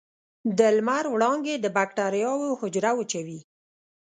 د 0.57 0.59
لمر 0.77 1.03
وړانګې 1.13 1.55
د 1.59 1.65
بکټریاوو 1.75 2.57
حجره 2.59 2.91
وچوي. 2.95 3.39